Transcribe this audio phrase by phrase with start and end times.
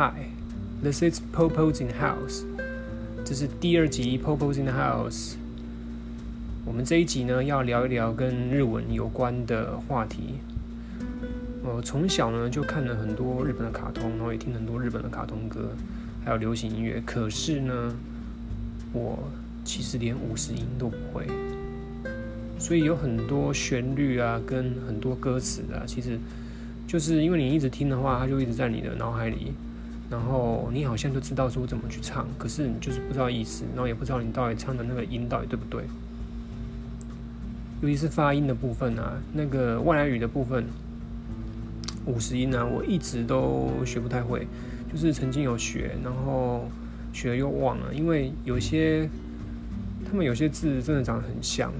[0.00, 2.42] Hi，this is Popo's in the house。
[3.22, 5.34] 这是第二集 Popo's in the house。
[6.64, 10.38] 我们这一集呢，要聊一聊跟日文有关的话题。
[11.62, 15.68] 我从小呢就看了很多日本的卡通，然后也听很多日本的卡通歌，
[16.24, 17.02] 还有流行音乐。
[17.04, 17.94] 可是呢，
[18.94, 19.18] 我
[19.66, 21.26] 其实连五十音都不会，
[22.58, 26.18] 所以有很多旋律啊，跟很多歌词啊，其实
[26.86, 29.52] 就是因为你一直听的话，它就一直在你的脑海里，
[30.10, 35.84] 然后你好像就知道说怎么去唱，可是你就是不知道意思，然后也不知道你到底唱的那个音到底对不对。
[37.80, 40.66] 尤其是发音的部分啊，那个外来语的部分。
[42.06, 44.46] 五十音呢，我一直都学不太会，
[44.90, 46.66] 就是曾经有学，然后
[47.12, 49.08] 学了又忘了，因为有些
[50.08, 51.70] 他们有些字真的长得很像，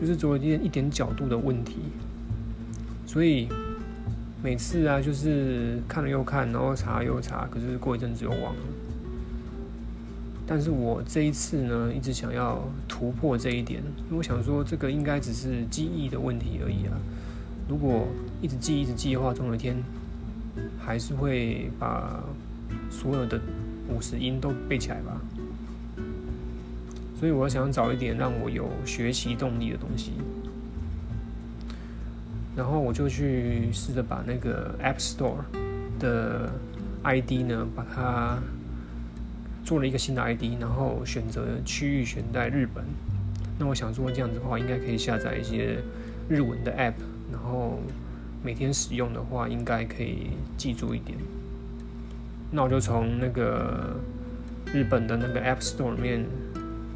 [0.00, 1.76] 就是只有一点角度的问题，
[3.06, 3.48] 所以
[4.40, 8.60] 每次啊，就是看了又看，然后查又查，可是过一阵子又忘了。
[10.46, 16.96] 但是我这一次呢，一直想要突破这一点，因为我想说，这个应该只是记忆的问题而已啊。
[17.68, 18.06] 如果
[18.40, 19.76] 一直记一直记的话，总有一天
[20.78, 22.22] 还是会把
[22.90, 23.40] 所有的
[23.88, 25.20] 五十音都背起来吧。
[27.18, 30.12] 所以我想找一点让我有学习动力的东西，
[32.58, 35.44] 然后我就去试着把那个 App Store
[36.00, 36.50] 的
[37.04, 38.36] ID 呢，把它
[39.64, 42.84] 做了一个新的 ID，然后选择区域选在日本。
[43.60, 45.78] 那我想说这样子的话，应该可以下载一些
[46.28, 46.94] 日文的 App。
[47.30, 47.78] 然后
[48.42, 51.16] 每天使用的话，应该可以记住一点。
[52.50, 53.94] 那我就从那个
[54.74, 56.26] 日本的那个 App Store 里面，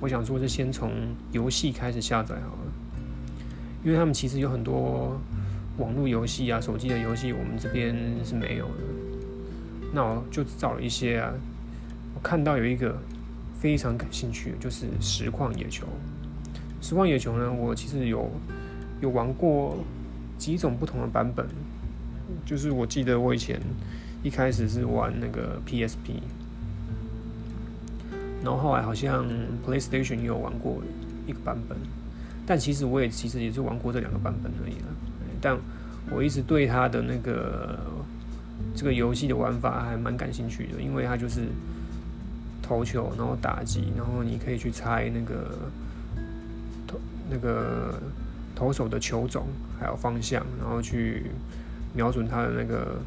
[0.00, 0.90] 我想说是先从
[1.32, 2.72] 游戏开始下载好了，
[3.84, 5.20] 因为他们其实有很多
[5.78, 8.82] 网络游戏啊、手机的游戏，我们这边是没有的。
[9.92, 11.32] 那我就找了一些啊，
[12.14, 12.96] 我看到有一个
[13.58, 15.86] 非常感兴趣的，就是实况野球。
[16.80, 18.30] 实况野球呢，我其实有
[19.00, 19.76] 有玩过。
[20.40, 21.46] 几种不同的版本，
[22.46, 23.60] 就是我记得我以前
[24.22, 26.14] 一开始是玩那个 PSP，
[28.42, 29.26] 然后后来好像
[29.66, 30.82] PlayStation 也有玩过
[31.26, 31.76] 一个版本，
[32.46, 34.86] 但其实我也其实也是玩过这两个版本而已了。
[35.40, 35.56] 但
[36.10, 37.78] 我一直对他的那个
[38.74, 41.42] 这个游戏的玩法还蛮感兴趣的，因为它就是
[42.62, 45.58] 投球，然后打击，然后你可以去猜那个
[46.86, 47.00] 投
[47.30, 48.00] 那个。
[48.52, 49.46] 投手的球种
[49.78, 51.30] 还有方向，然后去
[51.94, 53.00] 瞄准他的那个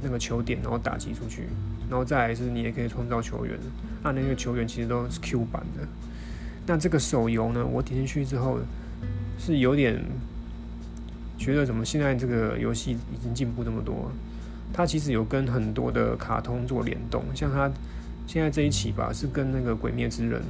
[0.00, 1.48] 那个球点，然后打击出去。
[1.88, 3.58] 然后再来是，你也可以创造球员。
[4.04, 5.84] 那那个球员其实都是 Q 版的。
[6.68, 8.60] 那这个手游呢，我点进去之后
[9.40, 10.00] 是有点
[11.40, 14.12] 觉得，怎么现在这个游戏已经进步这么多？
[14.72, 17.68] 它其实有跟很多的卡通做联动，像它
[18.28, 20.40] 现在这一期吧，是跟那个《鬼灭之刃》。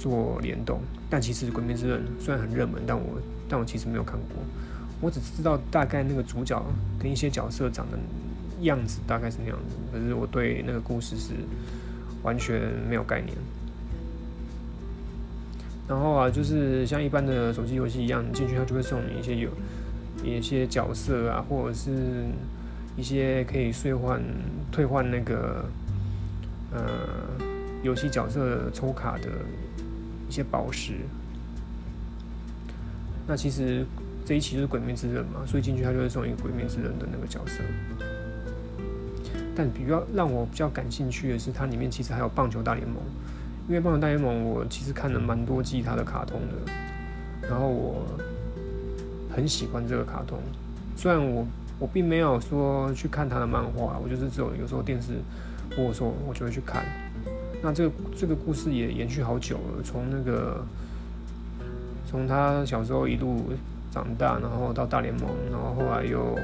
[0.00, 4.36] 做联动，但其实《鬼灭之刃》虽然很热门，但我但我其实没有看过，
[5.00, 6.64] 我只知道大概那个主角
[7.00, 7.98] 跟一些角色长的
[8.60, 11.32] 样子大概是那样子，可是我对那个故事是
[12.22, 13.36] 完全没有概念。
[15.88, 19.50] 然后啊，就是像一般的手机游戏一样，进去它就会送你一些有
[20.24, 22.26] 一些角色啊，或者是
[22.96, 24.22] 一些可以兑换
[24.72, 25.64] 退换那个
[26.72, 26.80] 呃
[27.82, 29.28] 游戏角色抽卡的。
[30.28, 30.92] 一些宝石，
[33.26, 33.82] 那其实
[34.26, 37.62] 这一期就是《鬼灭之刃》嘛，所以进去他就会送一个《鬼灭之刃》的那个角色。
[39.56, 42.96] 但比较让我比较感兴趣的是，它里面其实还有《棒球大联盟》，
[43.68, 46.70] 因为《棒球大联盟》我其实看了蛮多季它的卡通的，
[47.48, 48.06] 然后我
[49.38, 50.36] 很喜欢这个卡通。
[50.96, 51.46] 虽然我
[51.78, 55.12] 我并没有说去看他的漫画，我就是只有有时候电视
[55.70, 56.84] 或者说我就会去看。
[57.62, 60.66] 那这个这个故事也延续好久了，从那个
[62.04, 63.52] 从他小时候一路
[63.92, 66.36] 长大，然后到大联盟，然后后来又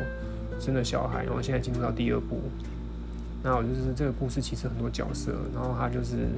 [0.61, 2.43] 生了小孩，然后现在进入到第二部。
[3.43, 6.29] 那我就是这个故事其实很多角色，然后他就是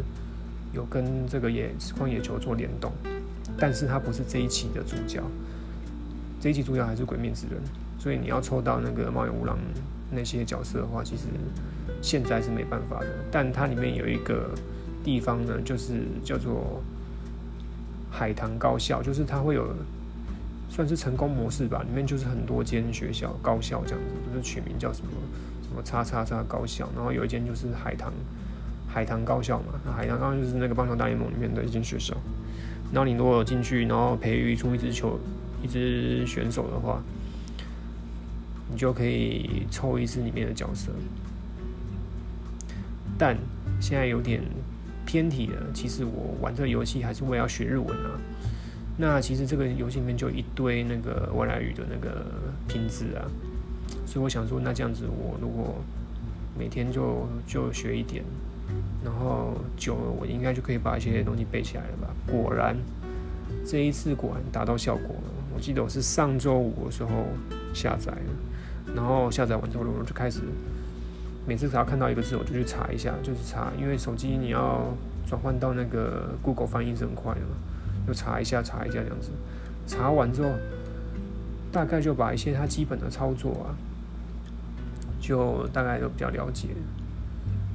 [0.73, 2.91] 有跟这个野荒野球做联动，
[3.59, 5.23] 但是他不是这一期的主角，
[6.41, 7.61] 这一期主角还是鬼面之人，
[7.99, 9.59] 所以你要抽到那个猫眼无郎
[10.11, 11.25] 那些角色的话，其实。
[12.03, 14.51] 现在是没办法的，但它里面有一个
[15.03, 16.83] 地方呢，就是叫做
[18.11, 19.75] 海棠高校，就是它会有
[20.69, 25.11] 算是成功模式吧，里面就是很多间学校高校这样子，就是取名叫什么
[25.63, 28.13] 什么叉叉叉高校，然后有一间就是海棠
[28.87, 32.15] 海棠高校嘛，那海棠高校就是那个棒球大联盟里面的一间学校，
[32.93, 35.19] 然后你如果进去，然后培育出一支球
[35.67, 37.03] 一支选手的话，
[38.71, 40.93] 你就可以抽一支里面的角色。
[43.19, 43.37] 但
[43.81, 44.41] 现在有点
[45.05, 45.61] 偏题了。
[45.75, 48.13] 其实我玩这个游戏还是为了学日文啊。
[48.97, 52.25] 那其实这个游戏里面就一堆那个外来语的那个
[52.69, 53.27] 拼字啊，
[54.07, 55.75] 所以我想说，那这样子我如果
[56.57, 58.23] 每天就就学一点，
[59.05, 62.15] 然后久了我应该就可以把一些东西背起来了吧？
[62.27, 62.77] 果然，
[63.67, 65.36] 这一次果然达到效果了。
[65.57, 67.27] 我记得我是上周五的时候
[67.73, 70.41] 下载的，然后下载完之后我就开始，
[71.49, 74.95] 每次只要看到一个字我就去查一下，就是查，因为手机你要
[75.27, 77.57] 转换到那个 Google 翻译是很快的嘛。
[78.07, 79.31] 就查一下，查一下这样子，
[79.87, 80.51] 查完之后，
[81.73, 83.75] 大概就把一些它基本的操作啊，
[85.21, 86.69] 就大概都比较了解。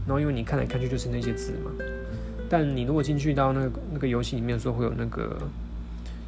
[0.05, 1.71] 然后因为你看来看去就是那些字嘛，
[2.47, 5.37] 但你如果进去到那个那个游戏里面的时候，会有那个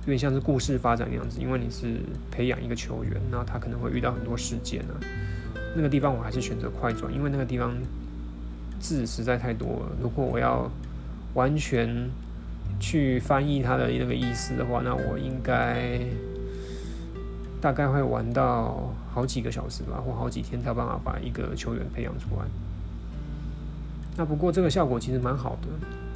[0.06, 5.00] 有点像是故事发展的样子，因为你是培养一个球员，那他可能会遇到很多事件啊。
[5.76, 7.74] 那个地方我还是选择快转，因为那个地方
[8.80, 9.92] 字实在太多了。
[10.02, 10.70] 如果我要
[11.34, 12.10] 完全
[12.80, 16.00] 去翻译它的那个意思的话，那我应该
[17.62, 22.46] 大概会玩到好几个小时吧，或好几天才有办法把一个球员培养出来。
[24.18, 25.68] 那不过这个效果其实蛮好的，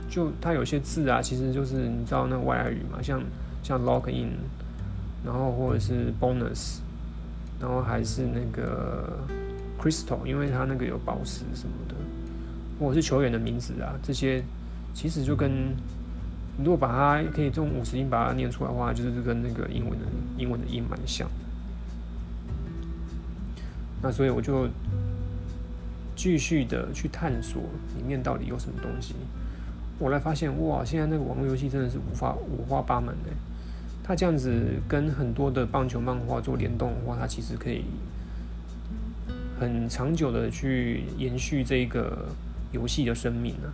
[0.10, 3.24] 就它有些字啊，其实就是你知道那外来语嘛，像
[3.68, 4.32] 像 log in，
[5.26, 6.78] 然后或者是 bonus，
[7.60, 9.20] 然后还是那个
[9.78, 11.96] crystal，因为它那个有宝石什么的，
[12.80, 14.42] 或者是球员的名字啊，这些
[14.94, 15.76] 其实就跟。
[16.60, 20.06] 如果把它可以用五十音把它念出来的话，就是跟那个英文的
[20.40, 21.46] 英文的音蛮像的。
[24.02, 24.68] 那所以我就
[26.16, 27.62] 继续的去探索
[27.96, 29.14] 里面到底有什么东西。
[30.00, 33.30] 我来发现，哇，现在那个网络游戏真的是五花五花八门的。
[34.08, 37.84] 它这样子跟很多的棒球漫画做联动的话，它其实可以
[39.60, 42.30] 很长久的去延续这个
[42.72, 43.70] 游戏的生命呢。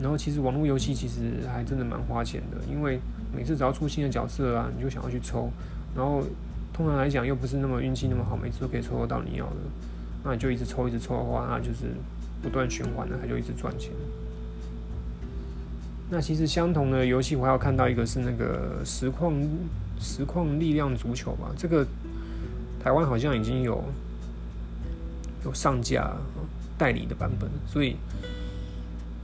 [0.00, 2.98] 然后其实网络游戏其实还真的蛮花钱的，因为
[3.36, 5.50] 每次只要出新的角色啊，你就想要去抽，
[5.94, 6.24] 然后
[6.72, 9.56] 通常来讲又不是那么运气那么好，每次都可以抽得到你要的，
[10.24, 11.92] 那你就一直抽一直抽的话，那就是
[12.40, 13.92] 不断循环的，它就一直赚钱。
[16.10, 19.32] 那其实相同的游戏我还要看到一个是那个实况
[19.98, 21.86] 实况力量足球吧，这个
[22.82, 23.82] 台湾好像已经有
[25.44, 26.12] 有上架
[26.76, 27.96] 代理的版本，所以。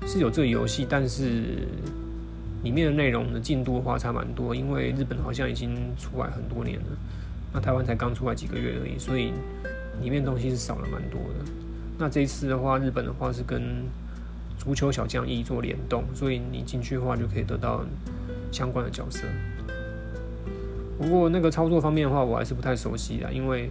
[0.09, 1.67] 是有这个游戏，但是
[2.63, 6.87] 里面的内容的进度的话差蛮多，因为日本好像已经出来很多年了，
[7.53, 9.33] 那台湾才刚出来几个月而已，所以
[10.01, 11.51] 里面东西是少了蛮多的。
[11.99, 13.61] 那这一次的话，日本的话是跟
[14.59, 17.85] 足球小将一做联动，所以你进去的话就可以得到
[18.51, 19.27] 相关的角色。
[20.99, 23.71] 不过那个操作方面的话，我还是不太熟悉的，因为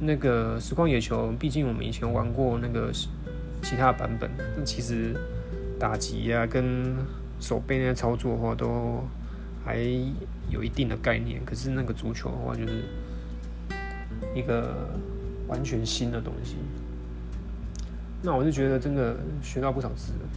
[0.00, 2.90] 那个实况野球，毕竟我们以前玩过那个。
[3.66, 5.16] 其他版本，那其实
[5.80, 6.94] 打击啊跟
[7.40, 9.02] 手背那些操作的话，都
[9.64, 9.78] 还
[10.50, 11.42] 有一定的概念。
[11.46, 12.84] 可是那个足球的话，就是
[14.34, 14.86] 一个
[15.48, 16.56] 完全新的东西。
[18.24, 20.28] 那我就觉得真的学到不少字了。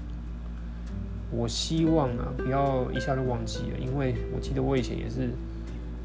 [1.31, 5.29] 我希望啊，不要一下就忘记了，因为我记得我以前也是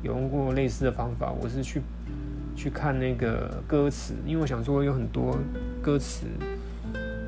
[0.03, 1.31] 有用过类似的方法。
[1.31, 1.83] 我是去
[2.57, 5.37] 去看那个歌词，因为我想说有很多
[5.83, 6.27] 歌词。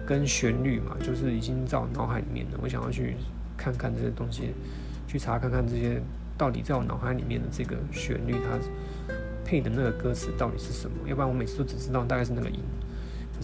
[0.07, 2.59] 跟旋律嘛，就是已经在我脑海里面了。
[2.63, 3.17] 我想要去
[3.57, 4.53] 看看这些东西，
[5.09, 5.99] 去查看看这些
[6.37, 8.59] 到底在我脑海里面的这个旋律，它
[9.47, 11.09] 配的那个歌词到底是什么？
[11.09, 12.61] 要不然我每次都只知道大概是那个音，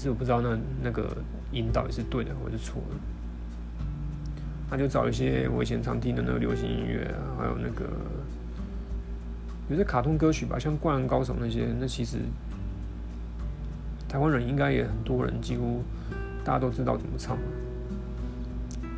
[0.00, 1.16] 是我不知道那那个
[1.52, 2.96] 音到底是对的还是错的。
[4.70, 7.90] 那就找一些我以前常听的那个流行音乐啊，还有那个
[9.68, 12.18] 有些卡通歌曲吧，像《灌篮高手》那些，那其实
[14.08, 15.82] 台湾人应该也很多人几乎。
[16.42, 17.42] 大家都知道怎么唱嘛，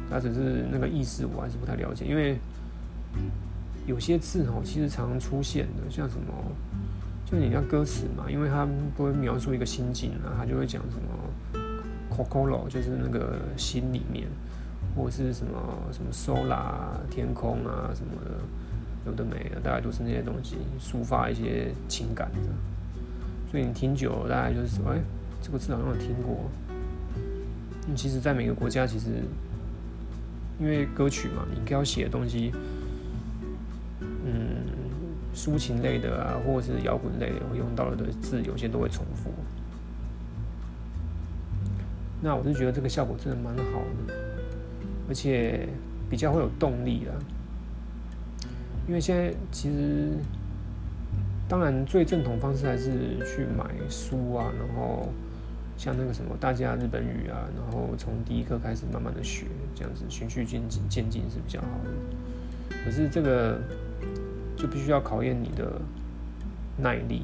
[0.08, 2.38] 那只是那个意思我还是不太了解，因为
[3.84, 6.32] 有些字哦，其实常出现的，像什么，
[7.32, 11.58] 就你像歌词嘛，因为他不会描述一个心境啊，他就会讲什么
[12.14, 14.28] “cocolo”，就是那个心里面，
[14.94, 15.58] 或是什么
[15.90, 18.32] 什么 “sola”，天空啊什么的，
[19.06, 22.38] 有的没的，大概都是那些东西，抒发一些情感的。
[23.50, 24.98] 所以你听久了，大概就是说，哎，
[25.40, 26.50] 这个字好像有听过。
[27.88, 29.06] 你其实，在每个国家，其实
[30.60, 32.52] 因为歌曲嘛，你要写的东西，
[35.34, 39.30] 抒情类的啊，或者是摇滚类的，会用到的字，有些都会重复。
[42.20, 44.14] 那我是觉得这个效果真的蛮好的，
[45.08, 45.68] 而且
[46.08, 47.14] 比较会有动力啦。
[48.86, 50.10] 因为现在其实，
[51.48, 55.08] 当然最正统方式还是去买书啊，然后。
[55.74, 62.76] 像那个什么大家日本语啊，然后从第一课开始慢慢的学，这样子循序渐进渐进是比较好的。
[62.84, 63.58] 可是这个
[64.62, 65.80] 就必须要考验你的
[66.76, 67.22] 耐力。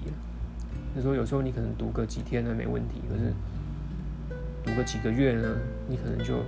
[0.96, 3.32] 就说有时候你可能读个几天呢没问题，可是
[4.64, 6.42] 读个几个月呢，你可能就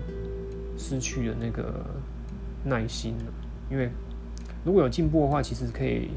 [0.76, 1.86] 失去了那个
[2.64, 3.32] 耐心了。
[3.70, 3.88] 因为
[4.64, 6.10] 如果有进步的话，其实可以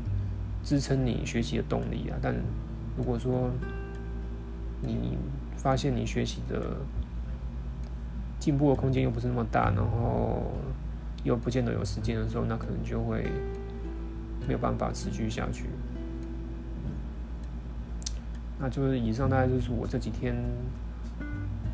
[0.63, 2.17] 支撑你学习的动力啊。
[2.19, 2.33] 但
[2.97, 3.51] 如果说
[4.81, 5.15] 你
[5.55, 6.77] 发现你学习的
[8.39, 10.51] 进步的空间又不是那么大，然后
[11.23, 13.29] 又不见得有时间的时候，那可能就会
[14.47, 15.65] 没有办法持续下去。
[18.59, 20.35] 那就是以上大概就是我这几天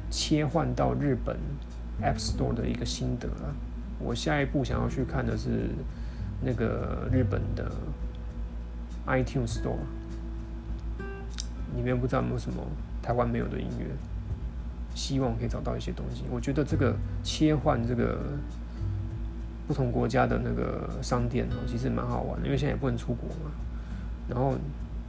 [0.09, 1.38] 切换到日本
[2.01, 3.53] App Store 的一个心得了。
[3.99, 5.69] 我下一步想要去看的是
[6.41, 7.69] 那个日本的
[9.05, 9.75] iTunes Store，
[11.75, 12.63] 里面不知道有没有什么
[13.03, 13.85] 台湾没有的音乐，
[14.95, 16.23] 希望可以找到一些东西。
[16.31, 18.19] 我觉得这个切换这个
[19.69, 23.51] 不同国家的那个商店哦，其实蛮好玩的，因为现在也不能出国嘛，
[24.27, 24.57] 然后。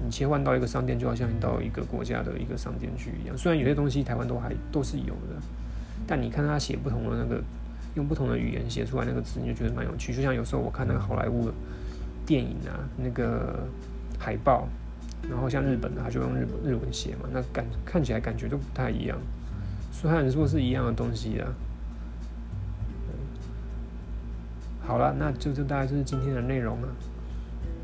[0.03, 3.37] 你切换到一个商店，就好像你到一个国家的一个商店去一样。
[3.37, 5.37] 虽然有些东西台湾都还都是有的，
[6.07, 7.39] 但你看他写不同的那个，
[7.97, 10.15] 用不同的语言写出来那个字，你就觉得蛮有趣。
[10.15, 11.51] 就像有时候我看那个好莱坞
[12.25, 13.69] 电影啊，那个
[14.19, 14.67] 海报，
[15.29, 19.19] 然后像日本的，他就用日日文写嘛，那感看起来感觉都不太一样。
[19.93, 21.53] 虽然说是一样的东西啊。
[24.87, 26.89] 好了，那就这大概就是今天的内容了。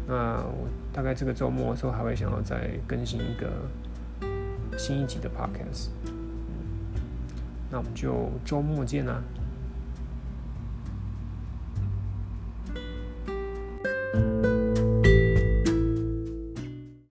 [0.09, 3.51] 那我大概这个周末的时候还会想要再更新一个
[4.79, 5.89] 新一集的 podcast，
[7.71, 9.23] 那我们就周末见啦。